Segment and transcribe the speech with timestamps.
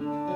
[0.00, 0.29] Gospa, majka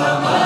[0.00, 0.39] moja,